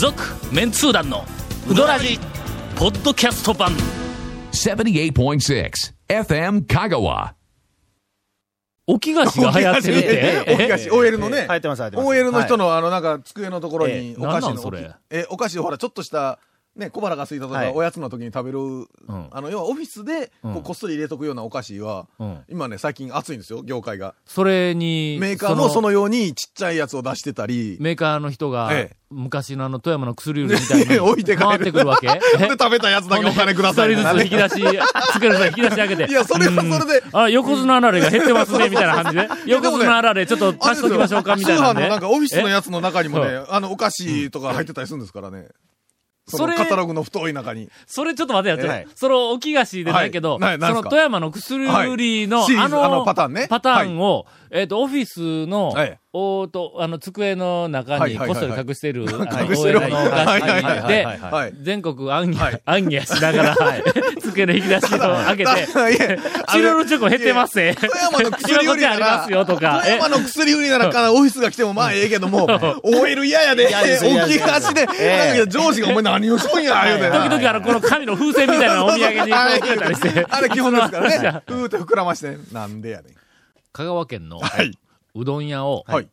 [0.00, 1.26] 続メンツー団の
[1.68, 2.18] ウドラジ
[2.74, 3.70] ポッドキャスト版。
[4.50, 5.70] 78.6
[6.08, 7.34] FM Kagawa.
[8.86, 10.64] 置き菓子が流行ってるって。
[10.64, 11.42] お菓子、OL のね。
[11.42, 12.06] 流行ってます流行ってます。
[12.06, 14.90] OL の人の、あの、なんか、机のところえに、お菓子のそれ。
[15.10, 16.38] え、お菓子をほら、ちょっとした、
[16.80, 17.72] ね、小腹が空いたとか、はい。
[17.72, 18.58] おやつの時に食べる、
[19.30, 20.56] あの、要はオフィスで、こうん。
[20.56, 22.38] うこっそり入れとくようなお菓子は、うん。
[22.48, 24.14] 今ね、最近熱いんですよ、業界が。
[24.26, 28.96] それにメーカーもそのようにちっちゃいやつを出してたり、メーカーの人が、ええ。
[29.12, 31.48] 昔のあの富山の薬売りみたいに 置いて帰る。
[31.48, 32.06] 回ってくるわけ？
[32.38, 34.78] で、食べたやつだけお金ください一人ずつ引き出し、
[35.12, 36.06] つけるさ引き出し上げて。
[36.08, 37.02] いやそれはうんそれで。
[37.12, 39.28] あ、横綱あられが減ってますね、みたいな感じで。
[39.52, 45.48] 横綱あられちょっと足しときましょうか、みたいなのなんかオフィスのやつの中にもえね、あの、お菓子とか入ってたりするんですからね。
[46.30, 47.68] そそれのカタログの太い中に。
[47.86, 53.46] それちょっと待ってやって、はいその置き菓子でないけど、その富山の薬売りの、あの、パターンね。
[53.48, 59.16] パターンを、えっ、と、オフィスの、はいおーと、あの、机の中はいはいはいにこっそり隠してる、OL
[59.78, 61.52] はいはいはいではいはいはい。
[61.62, 62.62] 全国暗記、はい。
[62.64, 63.56] 暗記やしながら、
[64.20, 65.68] 机の引き出しを開けて、
[66.48, 67.76] チロルチョコ減ってますね。
[67.76, 69.82] 富山の薬売りな今こっちありますよとら、か。
[69.84, 72.44] 富山の薬売りならかな、オフィスが来てもまあええけども、
[72.82, 77.08] OL 嫌やで、嫌です嫌です大きい足で、なんか上司がお前何をしとんや、言うて。
[77.08, 77.22] な。
[77.22, 79.32] 時々あの、この紙の風船みたいなお土産に。
[79.32, 79.48] あ
[80.40, 81.42] れ基本ですからね。
[81.46, 82.36] ふーって膨らまして。
[82.52, 83.14] なんでやねん。
[83.72, 84.76] 香川県のはい。
[85.14, 86.08] うどん屋を、はい。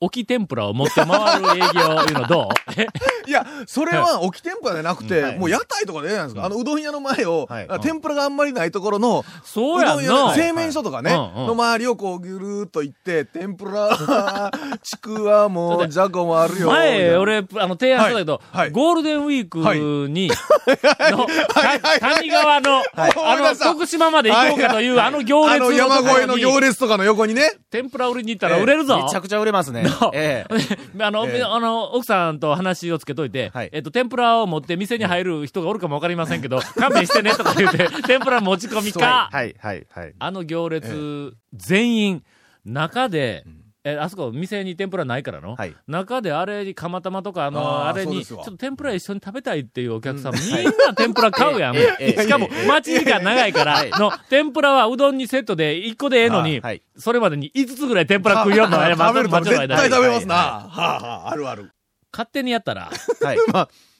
[0.00, 2.48] 置き天ぷらを持って回る営業いうのどう？
[3.26, 5.38] いや、それは置き天ぷらじゃなくて、はい。
[5.38, 6.44] もう屋台とかでええじゃないですか。
[6.44, 7.66] あの、うどん屋の前を、はい。
[7.68, 10.34] あ天ぷらがあんまりないところの、そうやんうどん屋のな。
[10.34, 11.46] 製麺所とかね、うんうん。
[11.48, 14.50] の周りをこうぐるーっと行って、天ぷら、
[14.82, 16.68] ちくわも、じゃこもあるよ。
[16.68, 18.58] 前、俺、あの、提案したけど、はい。
[18.60, 18.70] はい。
[18.70, 21.80] ゴールデンウィークに、の、はい。
[21.80, 22.00] はい。
[22.00, 23.64] か谷川の、あの、思い出した。
[23.66, 27.52] 徳島まで行こうかという、あの行あ列のの山越えの行列とかの横にね。
[27.70, 29.02] 天ぷら売りに行ったら売れるぞ。
[29.02, 29.84] めちゃくちゃ売れますね。
[30.12, 30.54] ええ。
[31.02, 31.42] あの、ええ。
[31.42, 33.70] あの、奥さんと話をつけといて、はい。
[33.72, 40.14] えっと、天ぷらを持って店に入る人がおるかもわかりませんけど、 勘弁してねとか言って、 天ぷら持ち込みか、はい、はい、はい。
[40.18, 42.24] あの行列、全員、
[42.64, 43.44] 中で、
[43.82, 45.74] え、あそこ店に天ぷらないからの、はい。
[45.86, 51.76] 中であれに釜玉とかあの、あれに、ちょっと天ぷら一緒に食べたいっていうお客さん、みんな天ぷら買うやん。
[51.76, 53.90] ええええしかも、待ち時間長いから、はい。
[53.92, 56.82] の、天ぷらはうどんにセットで1個でええのに、はい。
[56.98, 60.34] それまでに5つぐらい天ぷら食いよんの、あれ、食べると待ちの絶対食べますな。
[60.34, 60.44] はい。
[60.44, 61.72] はあはあ、あるある。
[62.12, 62.90] 勝手にやったら、
[63.22, 63.38] はい。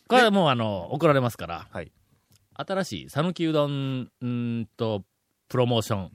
[0.09, 1.93] これはもうあの、怒られますから、はい。
[2.55, 5.05] 新しい讃岐うどん、んーと、
[5.49, 6.11] プロモーション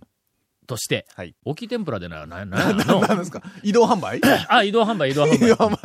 [0.67, 3.41] として、はい置き天ぷらでな、な、な、なの何ですか？
[3.63, 4.19] 移動販売？
[4.49, 5.69] あ、移動販売、移動販移動売？
[5.75, 5.81] 販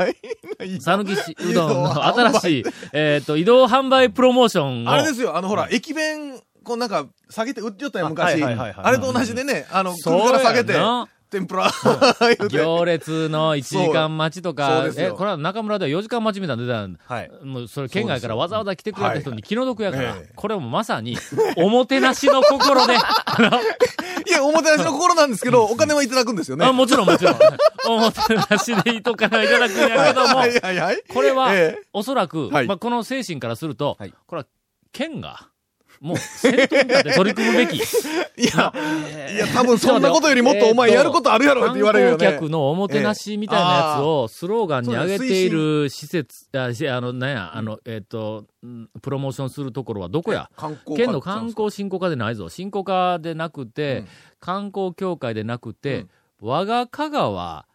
[0.59, 4.91] 売讃岐市うどんの移動販売新しい、えっ、と、移動販売プロモーションを。
[4.91, 8.33] あれですよ、あの、ほら、駅弁、こうなんか、下げて売ってよったよ、あ昔。
[8.35, 10.75] はいはいはいはいあれと同じでね、あの、首から下げて
[11.31, 11.71] 天ぷら、
[12.51, 17.31] 行列の1時間待ちとかえ、これは中村では4時間待ちみたいなの出たんはい。
[17.45, 21.17] もうそれ県外からわざわざ来てくれた人に気の毒やから、ええこれもまさに、
[21.57, 26.67] おもてなしの心で、いや、おもてなしの心なんですけど、お金はいただくんですよね。
[26.67, 27.37] あもちろんもちろん。
[27.89, 31.03] おもてなしでいいとかいただくんやけどもは、いはいはい。
[31.09, 32.67] これはええ、おそらく、はい。
[32.67, 34.15] まあ、この精神からすると、はい。
[34.27, 34.49] これは、
[34.93, 35.49] 県が、
[36.01, 37.77] もう、先頭に立って取り組むべき。
[37.77, 37.81] い
[38.57, 38.73] や、
[39.35, 42.19] いや、多分そんなことよりもっとお前やることあるやろって言われるよね。
[42.19, 50.51] 観光客のおもてなしみたいなやつをスローガンに上げている施設、あ、しあの、なんや、あの、えっ、と、んプロモーションするところはどこや？
[50.57, 52.49] 観光県の観光振興課でないぞ。
[52.49, 54.09] 振興課でなくて、うん。
[54.41, 56.07] 観光協会でなくて、
[56.41, 56.49] うん。
[56.49, 57.67] 我が香川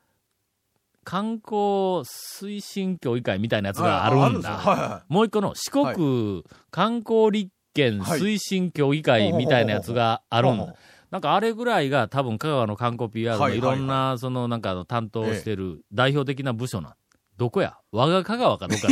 [1.03, 5.05] 観光推進協議会みたいなやつがあるんだ。
[5.07, 10.73] もう一個の四国観光立県推進協議会みたいなやつがあるんだ。
[11.11, 16.93] なんかあれぐらいが多分香川の観光 PR のはいろんな、そのなんか担当してる代表的な部署なん。
[17.37, 17.77] どこや？
[17.91, 18.87] 我が香川かどっか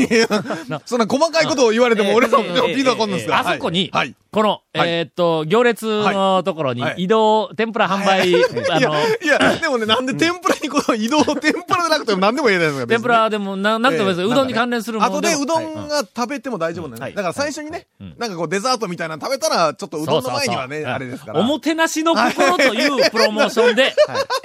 [0.86, 3.40] そんな細かいことを言われても俺のええピーナコンですから。
[3.40, 4.16] あそこにはい。
[4.32, 4.90] この、はい。
[4.90, 7.04] えーっと、行列のところにはい。
[7.04, 8.34] 移動、天ぷら販売、
[8.72, 12.86] あの、いや、でもね、なんで天ぷらにこの 移動、天ぷらじゃなくても何でもいいじゃないですか。
[12.86, 14.28] 別 に天ぷらでもな、なくてもいいですよ。
[14.28, 18.16] ええうどんに関連するものあとでもうどんが食べても大丈夫なんだから最初にね、うん。
[18.18, 21.40] なんかこうデザートみたいなの食べたら、ちょっとうどんの前にはね、あれですから。
[21.40, 23.94] おもてなしの心というプロモーションで、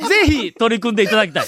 [0.08, 1.46] ぜひ取り組んでいただきたい。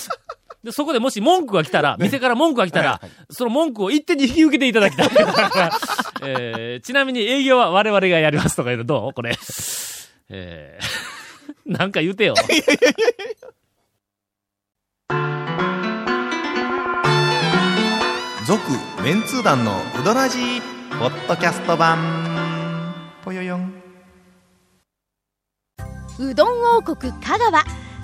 [0.62, 5.10] で、そこでもし文句が来たら、店から文句が来たら、その文句を一手に引き受けていただきたい。
[6.22, 9.12] えーちなみに営業は我々がやりますとか言うのどう？
[9.14, 9.36] これ。
[10.28, 11.10] えー
[11.78, 12.34] なんか言うてよ。
[18.46, 18.60] 続、
[19.02, 20.38] メンツー団のうどらじ
[20.98, 21.98] ポッドキャスト版。
[23.24, 23.72] ぽよよん。
[26.18, 27.64] うどん王国香川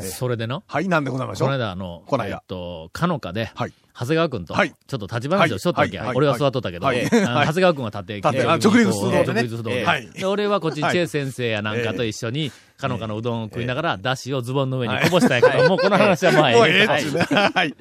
[0.00, 1.48] それでの、はい、なんでございましょう？
[1.48, 2.36] この間、あの、この間。
[2.36, 3.72] えっと、かのかで、はい。
[3.92, 9.24] 長谷川君と、ちょはいっと立ち話をしとったわけや、は俺は座っとったけど、長谷川君は立って、立って直立不動でね。
[9.24, 10.10] 直立不動ではい。
[10.10, 10.96] で俺はこっち、チはい。
[10.96, 17.74] ェ先生やなんかと一緒に、かのかのうどんを食いながら、だしをズボンの上にこぼしたんやけど、もうこの話はまあええはい。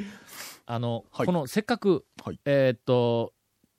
[0.66, 1.26] あの、はい。
[1.26, 2.40] この、せっかく、はい。
[2.46, 3.34] えーっと、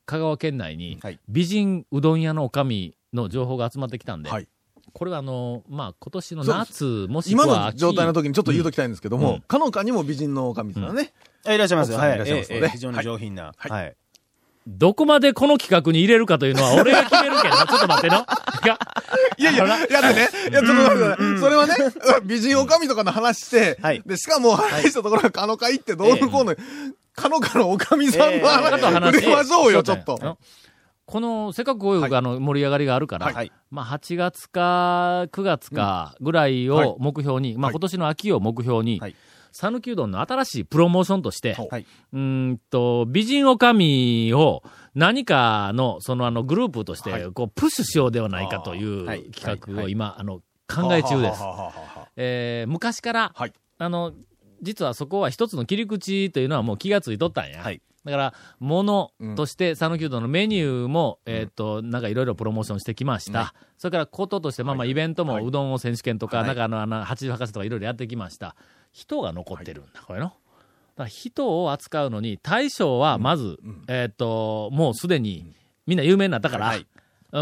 [0.06, 4.48] 香川県内にはい、美人うどん屋のおかみの情報が集まってきたんで、はい
[4.92, 11.12] これはあの、まあ、今年の夏、もしく今は秋の状態の時にちょっと言うときたいんですけどもうん、かのかにも美人のおかみさんね。
[11.46, 11.98] いらっしゃいますよ。
[11.98, 12.14] はい。
[12.14, 13.52] いらっしゃいますので非常に上品な。
[13.56, 13.96] はいはい。
[14.66, 18.24] どこまでこの企画に入れるかというのは俺が決めるけどな、ちょっと待っての。
[18.24, 18.78] が
[19.38, 20.28] いやいや、やってね。
[20.50, 21.38] いや、ちょっと待ってください。
[21.38, 21.74] それはね、
[22.24, 26.54] 美人おかみとかの話して、はいで、しかも話したところがかのか行ってどうのこうの、
[27.14, 30.38] かのかのおかみさんの話触れましょうよ、ちょっと。
[31.18, 32.14] のこの、せっかくこういう、はい。
[32.14, 33.50] あの、盛り上がりがあるから、はい。
[33.70, 36.88] まあ、8月か9月かぐらいはい。
[36.88, 37.72] を目標に、まあ、はい。
[37.72, 39.16] 今年の秋を目標にはい、
[39.52, 41.86] 讃岐うどんの新しいプロモーションとして、ほはい。
[42.12, 42.18] うー
[42.52, 44.62] んと、美人おかみを
[44.94, 47.32] 何かの、そのあの、グループとして、はい。
[47.32, 49.20] こう、プッシュしようではないかといはい。
[49.20, 49.84] う企画はい。
[49.86, 50.40] を今、あの、
[50.72, 51.42] 考え中です。
[52.16, 53.52] えー昔から、はい。
[53.78, 54.12] あの、
[54.62, 57.62] 実はそこは一つの切り口というのはもう気がついとったんや。
[57.62, 57.80] はい。
[58.04, 63.52] だから、ものとして、讃岐うどんのメニューも、えっ、と、なんかいろいろプロモーションしてきました。
[63.76, 65.44] それから、こととして、まあまあ、イベントも、はい。
[65.44, 66.46] うどんを選手権とか、はい。
[66.46, 68.56] なんかあの、あの、八十博士とかいろいろやってきました。
[68.92, 70.26] 人が残ってるんだ、これの。
[70.26, 70.36] だか
[70.96, 75.52] ら人を扱うのに、大将はまず、えっ、と、もうすでに、
[75.86, 76.86] みんな有名になったから、はいうん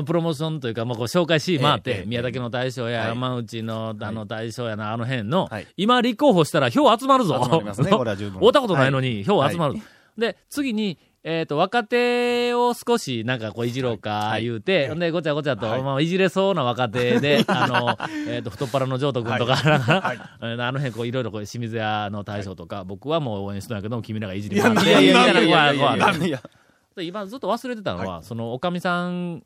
[0.04, 3.08] プロモーションというか、まあ、こう紹介し回って、宮崎の大将や、はい。
[3.08, 5.66] 山内の、あの大将やな、あの辺の、はい。
[5.76, 7.40] 今立候補したら票集まるぞ。
[7.42, 8.40] 集まりますね これは十分。
[8.40, 9.74] 会ったことないのに票集まる。
[9.74, 9.82] はい。
[10.18, 15.82] で、次に、えっ、と、若手を少しなんかこういじろうか言うて、で、ごちゃごちゃと、はい。
[15.82, 17.98] まあ、いじれそうな若手で、あの、
[18.28, 19.54] えっ、と、太っ腹の譲渡君とか、
[20.40, 26.57] あの辺こういろいろこう清水屋の大将とか、僕はもう応援しとんやけど、君らがいじり回って、いやいやいやみたいなこう
[26.98, 29.42] で今ずっと忘れてたのは、その、おかみさん、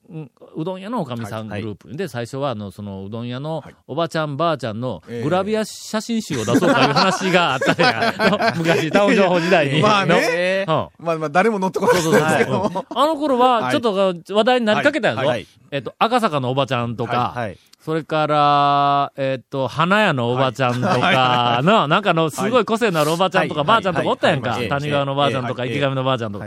[0.56, 1.96] うどん屋のおかみさんグはいループ。
[1.96, 3.74] で、最初は、あの、その、うどん屋のはい。
[3.86, 5.22] おばちゃん、ばあちゃんのええ。
[5.22, 8.14] グラビア写真集を出そうかいう話があったんや。
[8.18, 9.80] の 昔、タウン情報時代に。
[9.80, 10.16] まあの。
[10.16, 10.74] ねうん。
[10.98, 12.70] まあまあ、誰も乗ってこなかったですけど。
[12.70, 12.84] も。
[12.88, 13.94] あの頃は、ちょっと
[14.34, 15.18] 話題になりかけたやぞ。
[15.20, 15.28] はい。
[15.28, 15.46] はい。
[15.70, 17.58] えっと、赤坂のおばちゃんとか、はい。
[17.84, 23.66] それから、えっと、花屋のおばちゃんとか、な、なんかの、すごい個性のあるおばちゃんとか、はい。
[23.66, 24.50] ばあちゃんとかおったやんか。
[24.50, 24.68] はい。
[24.68, 25.70] 谷川のばあちゃんとか、はい。
[25.70, 26.46] 池上のばあちゃんとか。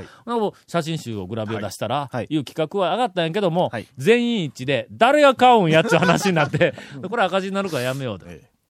[0.65, 2.27] 写真集をグラビア出したら、はい。
[2.29, 2.37] い。
[2.37, 6.73] う企画は上がったんやけどもはい、全員一致で、誰が買うんやっちゅう話になって、
[7.09, 8.27] これ赤字になるからやめようと。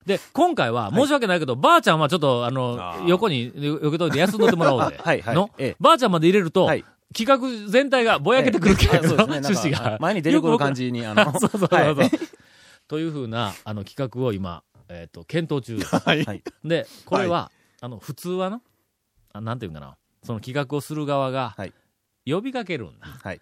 [0.07, 4.97] で、今回は、申し訳ないけど、ばあちゃんはちょっと、あの横に、よけといて休んどってもらおうで。
[5.03, 5.21] はい。
[5.21, 5.35] はい。
[5.35, 5.51] の？
[5.59, 5.75] ええ。
[5.79, 6.83] ばあちゃんまで入れるとはい、
[7.15, 9.97] 企画全体がぼやけてくるけど、趣旨が。
[9.99, 11.95] 前に出てくる感じに、あの、そうそうそう
[12.87, 15.95] というふうな、あの、企画を今、えっ、と、検討中です。
[15.97, 16.23] はい。
[16.23, 17.51] はいで、これは、
[17.81, 18.61] あの、普通はな、
[19.33, 21.73] あなんていうんかな、その企画をする側がはい、
[22.25, 23.07] 呼びかけるんだ。
[23.07, 23.41] はい。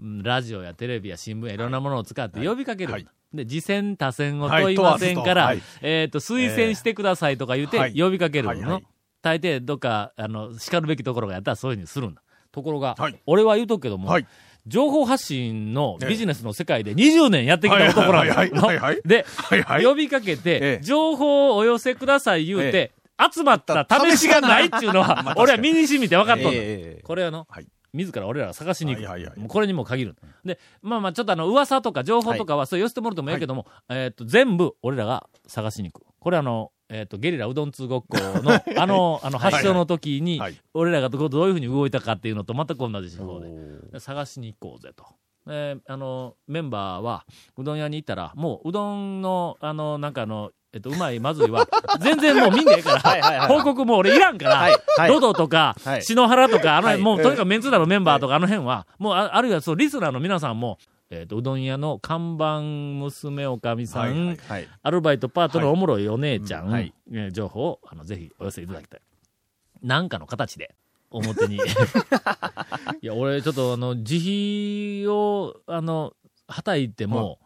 [0.00, 2.94] うんラジオやテレビや新聞やいろんなものを使って呼びかけるんだ。
[2.94, 8.48] はいで、次戦他戦をはい問いませんから、えっ、と、推薦してくださいとか言うてはい呼びかけるの。
[8.50, 8.86] はいはい
[9.22, 12.22] 大抵どっか、あの、叱るべきところがやったらそういうふうにするんだ。
[12.50, 14.26] ところが、はい俺は言うとくけども、はい。
[14.66, 19.02] 情報発信のビジネスの世界で20年やってきた男なんだはいはいはいはいはい。
[19.04, 19.84] で、はいはい。
[19.84, 20.80] 呼びかけてえ、え。
[20.82, 22.92] 情報をお寄せください言うて、
[23.32, 26.50] 集まった試しがないっていうのは、 俺は身に染みて分かっとんだ。
[26.54, 27.66] ええこれはの、はい。
[27.92, 29.04] 自ら俺らが探しに行く。
[29.04, 29.38] はいはいはい。
[29.38, 30.16] もうこれにも限る。
[30.44, 36.06] で、まあまあちょっとあの、噂とか情報とかは、そう寄せてもらってもいいけども、えっと、全部俺らが探しに行く。
[36.18, 43.48] これあの、えっと、ゲリラうどん通ごっこの、 あの、あの、発祥の時にはい、俺らがどうどういうふうに動いたかっていうのと全く同じ手法で。
[43.92, 45.04] で探しに行こうぜと。
[45.46, 47.24] で、あの、メンバーは、
[47.56, 51.66] うどん屋に行ったら、もう、うどんの、あの、なんかあの、えっと、うまい、まずいは、
[52.00, 55.10] 全然もう見んでええから、報告もう俺いらんから、はいはい。
[55.10, 56.02] ドドとか、はい。
[56.02, 56.98] 篠原とか、あの、はい。
[56.98, 60.78] もうとにかくメンツーダのメンバーとか、あの辺は、もうあ、あるいはそう、リスナーの皆さんも、
[61.14, 64.68] えっと、うどん屋の看板娘おかみさん、はいはいはい。
[64.82, 69.00] アルバイトパートのおもろいお姉ちゃん、はいはいえー情報を、あの、ぜひお寄せいただきたい。
[69.82, 70.74] なんかの形で、
[71.10, 71.56] 表に。
[73.02, 76.14] いや、俺、ちょっと、あの、自費を、あの、
[76.48, 77.38] はたいても、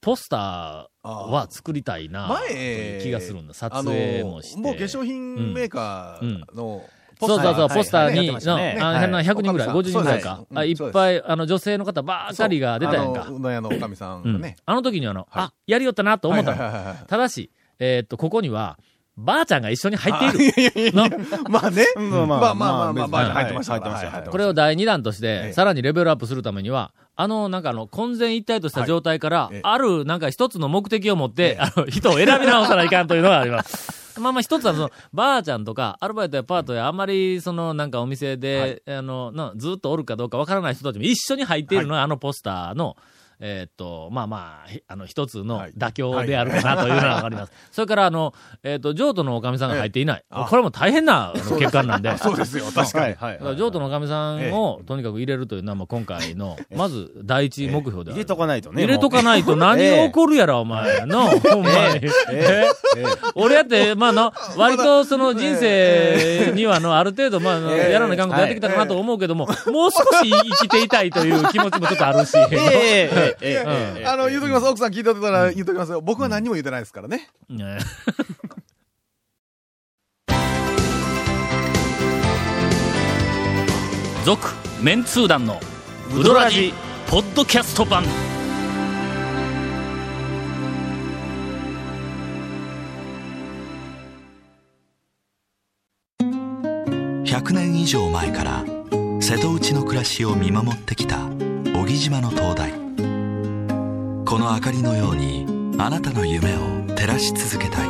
[0.00, 3.54] ポスターは作りたいな、と前いう気がするんだ。
[3.54, 4.60] 撮影もして。
[4.60, 6.88] もう化粧品メーカーの、
[7.18, 10.44] そうそうそう、ポスターに、変な100人ぐらい、はい50人ぐらいか。
[10.64, 13.22] いっぱい、あの、女性の方ばっかりが出たやんか。
[13.22, 13.30] あ。
[13.30, 14.40] のうどん屋のおかみさん。
[14.40, 14.56] ね。
[14.66, 15.28] あの時にあの、はい。
[15.44, 16.94] あ、やりよったなと思ったの。
[17.06, 18.78] ただし、えーっと、ここには、
[19.16, 20.92] ばあちゃんが一緒に入っている。
[20.94, 21.08] の。
[21.48, 21.86] まあね。
[21.98, 22.54] んまあまあまあ。
[22.54, 24.30] まあまあまあ、入ってました入ってました。
[24.30, 25.48] これを第2弾としええ。
[25.48, 34.05] て、さらにレベルアップするためには、あの、なんかあの、混然一体とした状態からええ、ある、なんか一つの目的を持って、あの、人を選び直さないかんというのがあります。
[34.18, 42.96] まあまあ一つはその、 ばあちゃんとか、アルバイトやパートやあんまり、その、なんかお店で、あの、なずっとおるかどうかわからない人たちも一緒に入っているのが、あのポスターの、
[43.40, 47.52] えーっと、まあまあひ、あの、一つのはい妥協であるかなというのがわかります。
[47.70, 50.24] それから、あの、えーっと、譲渡のおかみさんが入っていない。
[50.48, 52.16] これも大変な結果なんで。
[52.18, 53.14] そうですよ、確かに。
[53.14, 58.12] はいだから譲渡のおかみさんをとにかく入れるというのは、まあ、今回の、まず第一目標である。
[58.12, 58.82] 入れとかないとね。
[58.82, 61.04] 入れとかないと何が起こるやろ、お前。
[61.06, 62.08] の、ほんまに。
[62.32, 62.66] え
[63.34, 72.32] 俺やって、まあの、割とその人生にはの、ある程度、まあやらないかんことやってきたかなと思うけども、もう少し生きていたいという気持ちもちょっとあるし。
[73.40, 73.64] え
[73.98, 74.66] え、あの、言うときます。
[74.66, 76.00] 奥さん聞いてたら言うときますよ。
[76.00, 77.28] 僕は何も言ってないですからね。
[84.24, 84.48] 続、
[84.82, 85.60] メンツー団の、
[86.12, 86.72] ウドラジ、
[87.08, 88.04] ポッドキャスト版。
[97.24, 98.64] 100年以上前から
[99.20, 101.28] 瀬戸内の暮らしを見守ってきた
[101.74, 102.85] 小木島の灯台
[104.26, 105.46] この明かりのように
[105.78, 106.58] あなたの夢を
[106.96, 107.88] 照らし続けたい。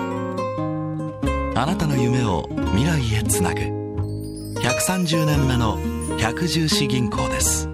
[1.54, 3.60] あなたの夢を未来へつなぐ。
[4.60, 5.78] 130年目の
[6.18, 7.65] 百十四銀行です。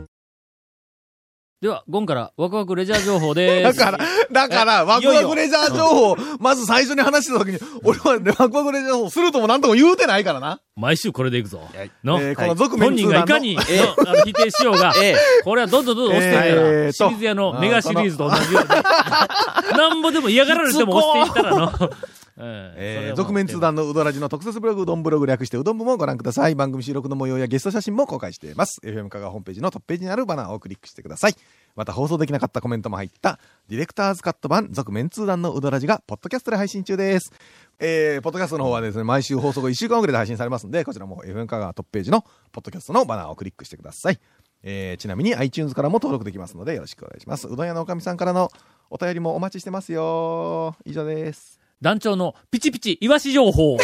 [1.63, 3.79] では、ゴンからワクワクレジャー情報です。
[3.79, 3.99] だから、
[4.33, 10.59] だから、ワクワクレジャー情報、まず最初に話したときに、俺はワクワクレジャー情報するともなんとも言うてないからな。
[10.75, 11.61] 毎週これでいくぞ。
[12.03, 21.73] の、えーこの続面本人がいかに、のあの否定しようが、 ええこれはどんどんどんどん押していったら、えーと清水屋のメガシリーズと同じように、なんぼでも嫌がられても押していったらの、
[22.45, 26.55] ええー、続面通談のうどらじの特設ブログ、うどんブログ略してうどん部もご覧ください。
[26.57, 28.81] 番組収録の模様やゲスト写真も公開しています。
[28.83, 31.35] FM 香川ホームページのトップページにあるバナーをクリックしてください。
[31.77, 37.33] また放送できなかったコメントも入った、ディレクターズカット版、続面通談のうどらじが、ポッドキャストで配信中です。
[37.79, 42.23] えー、ポッドキャストの方はですね、毎週放送後1週間遅れで配信されますんで、こちらも FM 香川トップページの、
[42.53, 44.19] ポッドキャストのバナーをクリックしてください。
[44.65, 47.49] えー、ちなみに iTunes からも登録できますので、よろしくお願いします。
[47.49, 48.51] うどん屋のおかみさんからの
[48.91, 50.77] お便りもお待ちしてますよ。
[50.85, 51.62] 以上です。
[51.83, 53.77] 団長のピチピチイワシ情報。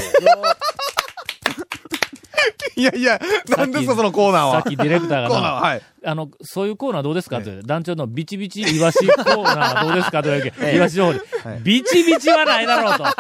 [2.76, 4.52] いやいや、なんですか、そのコーナーは？
[4.52, 5.82] さっきディレクターがな、はい。
[6.04, 7.38] あの、そういうコーナーどうですか？
[7.38, 10.22] って、団長のビチビチイワシコーナーはどうですか？
[10.22, 11.20] と言われて、 イワシ情報で、
[11.64, 13.04] ビチビチはないだろうと。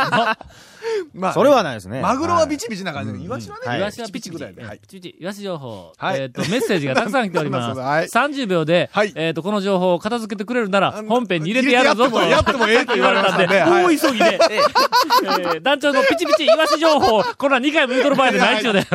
[1.18, 2.00] まあ、それはないですね。
[2.00, 4.30] マグロはビチビチな感じで、イワシはね、イワシはピチ。
[4.30, 4.62] ぐらいで。
[4.86, 5.16] チピチ。
[5.18, 5.92] イワシ情報。
[5.96, 7.78] はいえっと、メッセージがたくさん来ております。
[7.80, 12.20] はい30秒で、はいえっと、この情報を片付けてくれるなら、本編に入れてやるぞと。
[12.20, 18.86] やってもええと言われたんで 大はい急ぎで、 えー団長のピチピチイワシ情報、これは2回も言うとる場合でないっちゅうだよ。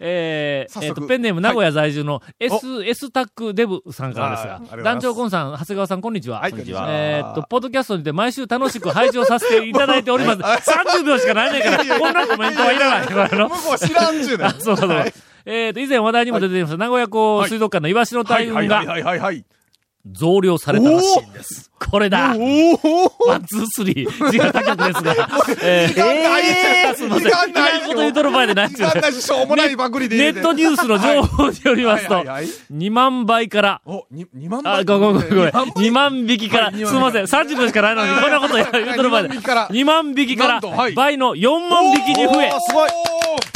[0.00, 6.40] えっと、ペンネーム名古屋在住のお S、S タックデブさんからですが団長コンさん、長谷川さん、こんにちは。
[6.40, 10.70] はいこんにちはえーっと、ポッドキャストにて毎週楽しく拝聴させていただいております。
[10.70, 13.28] 30秒しかないねんから、こんなコメントはいらない。
[13.32, 14.46] あの向こう知らんちゅうねん。
[14.46, 15.12] あそうそう。
[15.46, 19.44] えっ、と、以前話題にも出ていました、名古屋港水族館のイワシの大群がはいはいはいはいはい。
[20.06, 21.70] 増量されたらしいんです。
[21.94, 22.36] これだ one,
[23.46, 24.30] two, three。
[24.32, 25.14] 字が他局ですが。
[25.62, 27.26] えーいかんないえーすいません。
[27.26, 34.80] いいかんないこと言うとる場合でないっいちゅうかんないし、しょうもないパクリでネットニュースの情報によりますとはいはいはい、2万倍から、お、に2万倍？
[34.80, 35.48] あ、ごめんごめんごめん。
[35.50, 37.22] 2万倍？2万匹から、はいすいません。
[37.26, 39.28] 30秒しかないのに、こんなこと言うとる場合で。
[39.28, 42.90] 2万匹から2万匹からなんとはい、倍の4万匹に増え、すごい。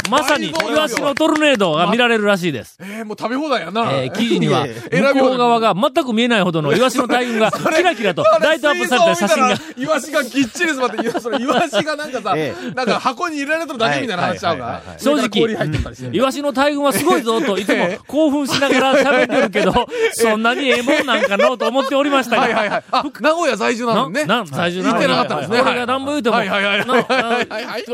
[0.09, 2.77] まさに、イワシのトルネードが見られるらしいです。
[2.79, 3.91] えー、もう食べ放題やな。
[3.91, 11.05] えー記事には、 向こう側が全く見えないほどの イワシの大群が、 キラキラとライトアップされた写真が、イワシがぎっちり詰まって、
[11.41, 22.83] イワシがなんかさ、えなんか箱に入れられてるだけみたいな話ちゃうか正直イワシの大群はすごいぞと、いつも興奮しながら喋ってるけど、そんなにええもんなんかのと思っておりましたが、はいはいはい。
[22.91, 24.25] あ、名古屋在住なのにね。
[24.25, 25.61] な、最初言ってなかったんですね。
[25.61, 26.37] 俺が何も言うても。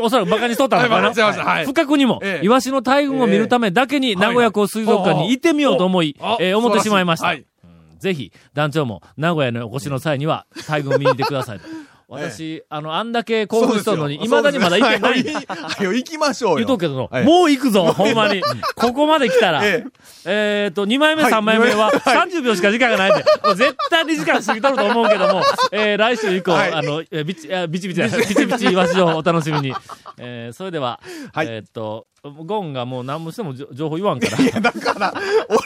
[0.02, 1.12] おそらく馬鹿にしとったのかな。
[1.12, 2.46] はい間にもえ、え。
[2.46, 7.26] イワシの大群を見るためだけにえ名古屋港水族館に行ってみようと思いあ、えー思ってしまいました。
[7.26, 7.44] はい。
[7.98, 11.64] ぜひ、団長も名古屋にお越しの際には、大群を見に行ってくださいと。
[12.08, 15.24] 私、あの、あんだけ興奮しとるのに、未だにまだ行ってない。
[15.24, 15.84] はい。
[15.84, 16.56] よ、行きましょうよ。
[16.58, 18.42] 言うとくけどもう行くぞ、ほんまに。
[18.76, 19.84] ここまで来たら、え
[20.24, 20.68] え。
[20.70, 21.66] っと、2枚目、はい3枚目。
[21.74, 23.24] は30秒しか時間がないんで、
[23.56, 26.72] 絶対に時間過ぎとると思うけども、えー、来週以降、はい。
[26.72, 29.74] あの、えービチ、あビチビチ、ビチイワシ情報お楽しみに。
[30.18, 31.00] えー、それでは、
[31.32, 31.46] はい。
[31.48, 35.14] えーっと、ゴンがもう何もしても情報言わんから、だから、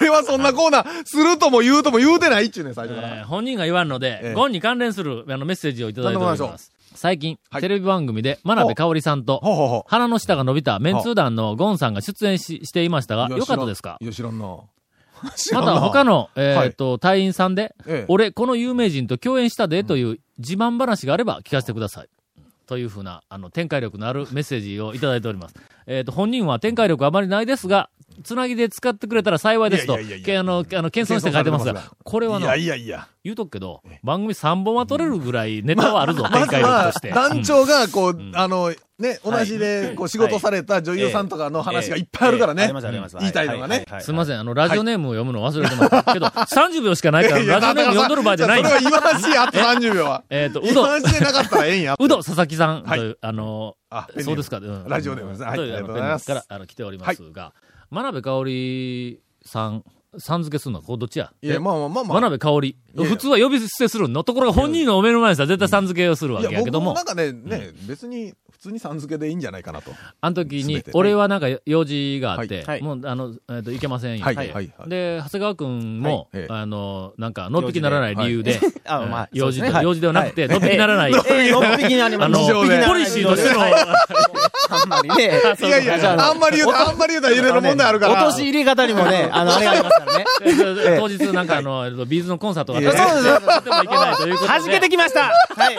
[0.00, 3.08] 俺はそんなコーナー、するとも言うとも言うてないっちゅうねん、最初から。
[3.18, 6.72] えー本人が言わんので、ええゴンに関連するあのメッセージをいただいております。
[6.94, 9.84] 最近、はいテレビ番組で真鍋かおりさんと。
[9.88, 13.96] 鼻の下が伸びたメンツー団のゴンさんが出演ししていましたが、いやよかったですか？
[14.00, 14.46] いや、知らんな。
[15.52, 22.08] また他の、えはいーっと、隊員さんで、ええ俺、この有名人と共演したでという自慢話があれば聞かせてください。
[22.66, 25.54] というふうな、あの、展開力のあるメッセージをいただいております。
[25.86, 27.90] えっ、と、本人は展開力あまりないですが、
[28.22, 30.26] つなぎで使ってくれたら幸いですと、いやいやいやいや。
[30.26, 33.08] けあの、あの、謙遜して書いてますがこれはいなや、いやいや。
[33.22, 37.10] 言うとくけど、番組3本は取れるぐらいネタはあるぞ、ま展開として。
[37.10, 42.62] 団長が、こう、あの、ね、同じで、こう、仕事された女優さんとかの話がいっぱいあるからね。
[42.62, 42.66] ええ。
[42.66, 43.16] ありますあります。
[43.18, 43.84] 言いたいのがね。
[44.00, 46.12] すみません、あの、ラジオネームを読むの忘れてます。
[46.12, 50.22] けど、 30秒しかないから、ラジオネーム読んどる場合じゃないんそだれは言わしい、あと30秒は。
[50.30, 51.96] えっと、う言ど、なかったらええんや。
[52.00, 52.82] うど佐々木さん。
[52.82, 53.00] とはい。
[53.00, 53.76] いう、あの、
[54.22, 54.88] そうですか、うん。
[54.88, 55.40] ラジオネームです。
[55.40, 55.56] ねはい。
[55.56, 56.26] というありがとうごあのざいます。
[56.26, 57.52] から、あの、来ておりますが、
[57.90, 59.84] 真鍋かおりさん、
[60.18, 60.78] さん付けするの？
[60.78, 61.32] はこうどっちや？
[61.42, 62.14] いや、まあまあまあまあ。
[62.14, 62.76] 真鍋かおり。
[62.94, 64.24] いや普通は呼び捨てするの？
[64.24, 69.92] ところが本人のお目の前にさ、絶対さん付けをするわけやけども僕もなん、かね、ね、別に、普通にさん付けでいいんじゃないかなと。
[70.20, 74.24] あの時に全て、俺はなんか用事があってはい、もう、あの、えっと、いけませんよ。
[74.24, 74.72] はい、はい、はい。
[74.86, 81.12] で、長谷川くんもはいええ、あの、なんか、のっぴきにならない理由で、 あうんまあ用事と、そうですねはい用事ではなくて、のっぴきにならない。
[81.12, 82.26] ええ、 のっぴきになります。
[82.26, 83.60] あの、事情でポリシーとしての、
[84.70, 85.40] あんまりね。
[85.60, 88.14] いやいや、あんまり言うと、あんまり言うとは入れる問題あるから。
[88.14, 90.24] 落とし入れ方にもね、あの、あれがありますからね。
[90.44, 94.52] え当日なんかあの、ビーズのコンサートがあったいやら、そうです、とてもいけないということで。
[94.52, 95.30] はじけてきましたは
[95.70, 95.78] い。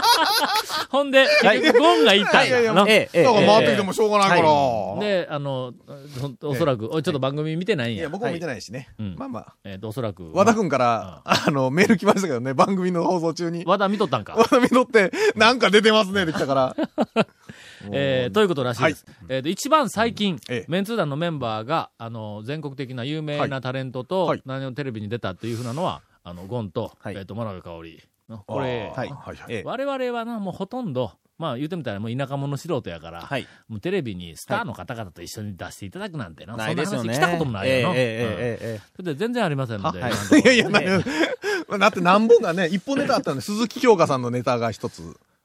[0.90, 2.88] ほんで、結局ゴンが言いたいいやいやの。
[2.88, 3.22] ええ、ええ。
[3.24, 5.00] だから回ってきてもしょうがないから。
[5.00, 5.74] で、あの、
[6.20, 8.08] ほんおそらく、ちょっと番組見てないんやいや、。
[8.08, 8.88] 僕も見てないしね。
[8.98, 9.54] うんまあまあ。
[9.64, 10.30] えっと、おそらく。
[10.32, 13.64] 和田くんから、あの、メール来ましたけどね、番組の放送中に。
[13.66, 14.44] 和田見とったんか和。
[14.44, 16.76] 田見とって、なんか出てますね、って来たから。
[17.92, 19.06] えー、ということらしいです。
[19.28, 28.02] えっ、と、一番最近、ええメンツー団のメンバーが、あの、全国的な有名なタレントと、はい何をテレビに出たっていうふうなのは、あの、ゴンと、はいえっ、と、真鍋かおり。
[28.28, 33.46] のこれ、はい我々はな、もうほとんど、まあ言うてみたらもう田舎者素人やから、はい。
[33.68, 36.76] もうテレビにスターの方々と一緒に出していただくなんてな、ない。
[36.86, 37.94] そんな話来たこともないよな。
[37.96, 40.00] ええ、え全然ありませんので。
[40.00, 40.80] はいいやいや、な
[41.78, 45.02] だって何本かね、一本ネタあったんで、鈴木京香さんのネタが一つ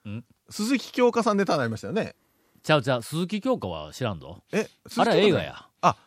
[0.08, 0.24] ん？
[0.50, 2.16] 鈴木京香さんネタになりましたよね。
[2.64, 4.44] ちゃうちゃう、鈴木京香は知らんぞ。
[4.52, 4.68] え、
[4.98, 5.66] あれは映画や。
[5.82, 5.98] あ、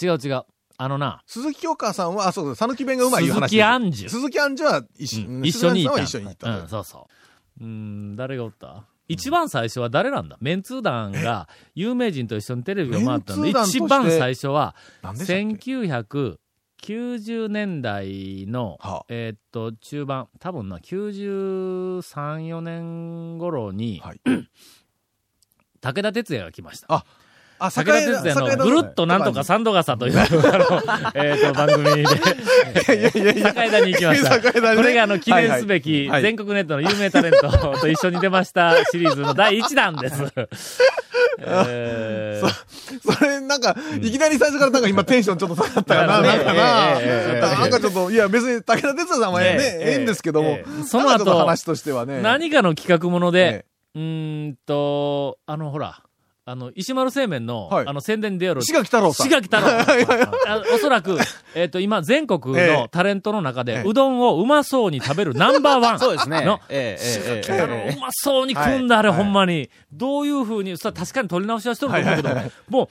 [0.00, 0.44] 違う違う。
[0.78, 3.50] あのな、鈴木京香さんは、あ、そうそう、讃岐弁がうまいいう話。
[3.50, 6.02] 鈴木杏樹鈴木杏樹は一緒、うん一緒に行った。
[6.02, 6.58] 一緒に行った。
[6.58, 7.08] うん、そうそ
[7.60, 7.64] う。
[7.64, 8.84] うん、誰がおった？
[9.08, 10.36] 一番最初は誰なんだ？
[10.40, 15.72] メンツー団が有名人と一緒にテレビを回ったんで、一番最初は、何でしたっけ
[16.82, 24.20] ？1990年代の、はあえーっと、中盤、多分な、93、4年頃に、はい。
[25.80, 26.86] 武田鉄矢が来ました。
[26.92, 27.04] あ、
[27.58, 30.30] あ、武田鉄矢のぐるっとなんとか三度笠という、あの、
[31.14, 33.54] えーっと、番組で、いやいやいやいや。
[33.54, 34.40] 境田に行きました。
[34.40, 40.22] これがあの、記念すべき、全国ネットの有名タレントと一緒に出ました シリーズの第1弾です。
[41.38, 42.48] えー。
[43.12, 47.00] それ、なんか、いきなり最初からなんか今テンションちょっと下がったよな、ねなんかな。
[47.58, 52.20] なんかちょっと、いや別に武田鉄矢さんはね、ええええんですけどもえ、その後、話としてはね。
[52.22, 53.64] 何かの企画ものでえ、
[53.94, 56.02] うーんと、あの、ほら、
[56.48, 58.62] あの、石丸製麺の、はいあの、宣伝に出よる。
[58.62, 59.26] 志垣太郎さん。
[59.26, 59.66] 志垣太郎。
[60.46, 61.18] あおそらく、
[61.56, 65.98] えっ、と、今、全国ええのタレントの中で、ええうどんをうまそうに食べるナンバーワン。
[66.00, 66.60] そうですねの。
[66.68, 69.68] ええ、ええ、ええあうまそうに組んだ、あれ、はいほんまに。
[69.92, 72.30] どういう風に、さ、確かに取り直しはしとると思うけど、
[72.68, 72.88] もう、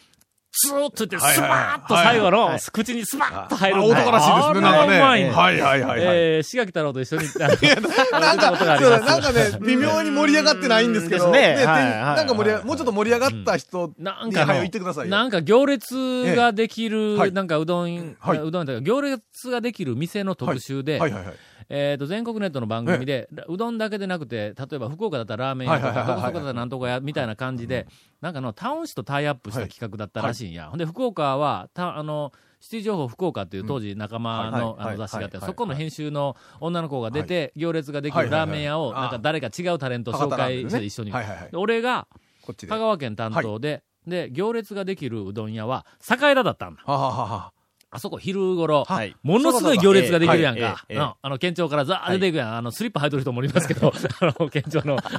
[0.57, 3.77] スーッといって、スバーッと最後の、口にスバーッと入る。
[3.77, 4.99] あ男らしいですね、なんかね。
[5.01, 6.01] はいはいはいはい。
[6.01, 11.57] えー、志垣太郎と一緒に、 なんか、なんかね、微妙に盛り上がってないんですけど、ね。
[11.57, 15.11] ではいはいなんか盛り上が、もうちょっと盛り上がった人に、なんか言ってくださいよ。
[15.11, 18.39] なんか行列ができる、なんかうどん、はい。
[18.39, 21.33] うどんというか行列ができる店の特集で、はいはいはい。
[21.69, 27.87] えっ、と、全国ネットの番組で、うどんだけでなくて、例えば福岡だったらラーメン屋とか、どこそこだったらなんとか屋みたいな感じで、
[28.21, 30.53] なんかあの、タウン市とタイアップした企画だったらしいん。
[30.53, 30.69] や。
[30.69, 35.45] ほんで、福岡は、た、あの、シティ情報福岡っていう当時仲間の,、あの雑誌があって、はい。
[35.45, 41.13] そこの編集の女の子が出て、行列ができるラーメン屋を、なんか誰か違うタレント紹介して一緒に。
[41.53, 42.07] 俺が。
[42.45, 47.51] 香は川県担当で、で、行列ができるうどん屋は、栄田だったんだ。
[47.95, 49.15] あそこ昼頃、はい。
[49.23, 50.85] ものすごい行列ができるやんか。
[51.21, 52.57] あの、県庁からザーッ出ていくやん。
[52.57, 54.95] あの、スリッパ履いてる人もおりますけど、 あの、県庁の。
[54.99, 55.09] わか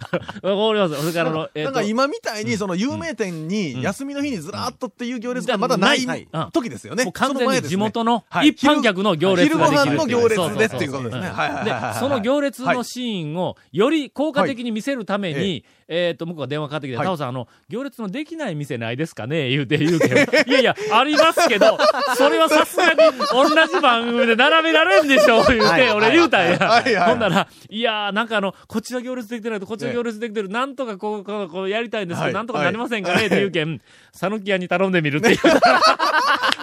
[0.43, 1.01] ります。
[1.01, 6.07] それからあの、えなんか、今みたいに、その有名店に、休みの日にずらーっとっていう行列がまだない
[6.53, 7.11] 時ですよね。
[7.13, 8.49] 完全に地元のはい。
[8.49, 11.31] 一般客の行列ができる昼ご飯の行列でっていうことですね。
[11.65, 15.43] で、その行列のシーンをより効果的に見せるためはい。
[15.43, 17.07] に、えっ、と、向こうが電話かかってきて、はい。
[17.07, 19.51] タオさん、あの、行列のできない店ないですかね？
[19.51, 21.79] 言うて言うけど、いやいや、ありますけど、
[22.17, 22.97] それはさすがに
[23.33, 27.05] 同じ番組で並べられんでしょ、言うて、はい俺言うたんや。
[27.07, 30.49] ほんなら、いやー、なんかあの、こっちは行列できてないと、こっちは行列できてる。
[30.49, 33.81] なんとかこう、こう、こうやりたいんですけど、はいなんとかなりませんかねっていうけん、
[34.13, 35.37] さぬき屋に頼んでみるっていう。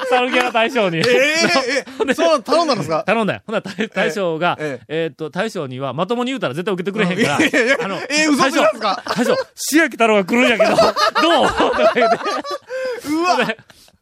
[0.09, 0.97] さぬき屋が大将に。
[0.97, 3.03] ええええ、そう、頼んだんですか？
[3.05, 3.41] 頼んだよ。
[3.47, 9.03] ほんなら大大将が、ええーっと、大将にはまともに言うたら絶対受けてくれへんから、あの、えー嘘ついたんですか？
[9.15, 11.47] 大将、白木太郎が来るんやけど、どう？
[11.47, 12.17] とか言って。
[13.09, 13.37] うわ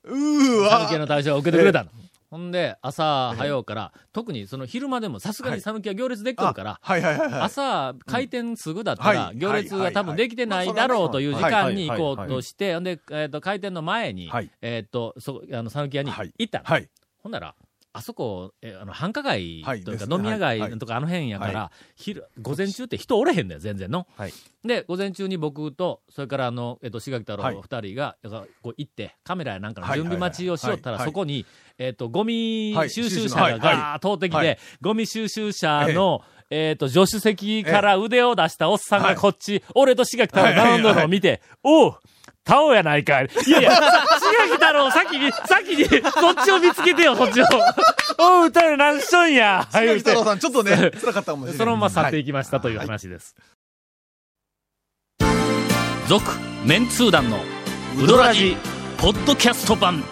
[0.04, 0.80] うーわ。
[0.82, 1.90] 讃岐屋の大将が受けてくれたの。
[2.32, 6.80] ほんで、朝早うから、特にその昼間でもさすがに讃岐は行列できてるから。
[7.44, 9.38] 朝、開店すぐだったら、はい。
[9.38, 16.34] 行列が多分できてないだろうという時間に行こうとして、ほんで、えっと、開店の前にはい、えっと、そ、あの、讃岐屋にはい。
[16.38, 16.66] 行ったの。
[16.66, 16.90] はい。
[17.22, 17.54] ほんなら、
[17.94, 24.08] あそこ、えあの、繁華街はいというか、飲み屋街とかあの辺やから、昼、午前中って人おれへんだよ、全然の。
[24.16, 24.34] はい。
[24.64, 27.56] で、午前中に僕と、それからあの、えっと、志垣太はい。
[27.56, 28.16] 郎二人が、
[28.62, 29.98] こう行って、カメラやなんかのはい。
[29.98, 31.46] 準備待ちをしよったら、そこに、
[31.78, 33.52] えっと、ゴミはい収集車はい。
[33.54, 34.46] がガーッ通ってきはい。
[34.46, 41.96] て、ゴミ収集車の、えっと、助手席から腕を出したおっさんがこっち、俺と志垣太郎が並んどるのを見て、おう
[42.44, 43.30] タオやないかい。
[43.48, 47.46] いやいや、 志垣太郎、先に、先に、そっちを見つけてよ、そっちを。
[48.18, 49.68] おう、太郎何しとんや。
[49.72, 51.58] 白言うて木太郎さん、ちょっとね、辛かったかもしれない。
[51.58, 53.36] そのまま去っていきましたという話です。
[56.08, 56.32] 続、
[56.66, 57.40] メンツー団の
[57.98, 58.58] ウドラジ、
[58.98, 60.04] ポッドキャスト版。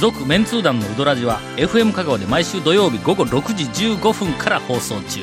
[0.00, 5.20] 続、メンツー団のウドラジは、FM 香川で毎週土曜日午後6時15分から放送中。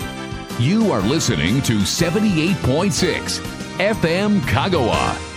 [0.58, 3.42] You are listening to 78.6
[3.78, 5.29] FM Kagawa.